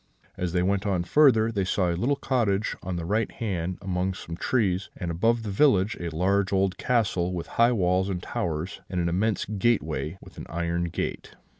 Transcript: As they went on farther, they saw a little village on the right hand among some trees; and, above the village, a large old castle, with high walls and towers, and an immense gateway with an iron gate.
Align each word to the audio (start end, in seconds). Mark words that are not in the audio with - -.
As 0.35 0.51
they 0.53 0.63
went 0.63 0.87
on 0.87 1.03
farther, 1.03 1.51
they 1.51 1.63
saw 1.63 1.91
a 1.91 1.95
little 1.95 2.19
village 2.27 2.75
on 2.81 2.95
the 2.95 3.05
right 3.05 3.31
hand 3.33 3.77
among 3.83 4.15
some 4.15 4.35
trees; 4.35 4.89
and, 4.97 5.11
above 5.11 5.43
the 5.43 5.51
village, 5.51 5.95
a 5.99 6.09
large 6.09 6.51
old 6.51 6.79
castle, 6.79 7.35
with 7.35 7.45
high 7.45 7.71
walls 7.73 8.09
and 8.09 8.23
towers, 8.23 8.81
and 8.89 8.99
an 8.99 9.09
immense 9.09 9.45
gateway 9.45 10.17
with 10.19 10.39
an 10.39 10.47
iron 10.49 10.85
gate. 10.85 11.35